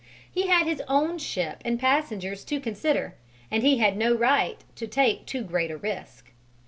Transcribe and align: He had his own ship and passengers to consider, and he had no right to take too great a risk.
He 0.31 0.47
had 0.47 0.65
his 0.65 0.81
own 0.87 1.19
ship 1.19 1.61
and 1.63 1.79
passengers 1.79 2.43
to 2.45 2.59
consider, 2.59 3.13
and 3.51 3.61
he 3.61 3.77
had 3.77 3.95
no 3.97 4.15
right 4.15 4.57
to 4.77 4.87
take 4.87 5.27
too 5.27 5.43
great 5.43 5.69
a 5.69 5.77
risk. 5.77 6.31